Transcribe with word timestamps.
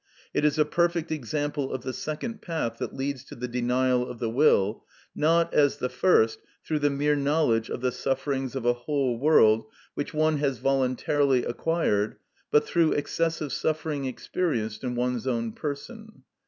It 0.33 0.43
is 0.43 0.57
a 0.57 0.65
perfect 0.65 1.11
example 1.11 1.71
of 1.71 1.83
the 1.83 1.93
second 1.93 2.41
path 2.41 2.79
that 2.79 2.95
leads 2.95 3.23
to 3.25 3.35
the 3.35 3.47
denial 3.47 4.09
of 4.09 4.17
the 4.17 4.31
will, 4.31 4.83
not, 5.13 5.53
as 5.53 5.77
the 5.77 5.89
first, 5.89 6.39
through 6.65 6.79
the 6.79 6.89
mere 6.89 7.15
knowledge 7.15 7.69
of 7.69 7.81
the 7.81 7.91
sufferings 7.91 8.55
of 8.55 8.65
a 8.65 8.73
whole 8.73 9.19
world 9.19 9.67
which 9.93 10.11
one 10.11 10.37
has 10.37 10.57
voluntarily 10.57 11.45
acquired, 11.45 12.15
but 12.49 12.65
through 12.65 12.93
excessive 12.93 13.53
suffering 13.53 14.05
experienced 14.05 14.83
in 14.83 14.95
one's 14.95 15.27
own 15.27 15.51
person. 15.51 16.23